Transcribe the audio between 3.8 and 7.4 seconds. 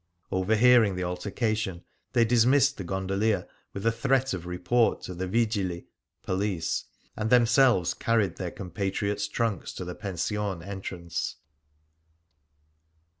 a threat of report to the vig'ili (police), and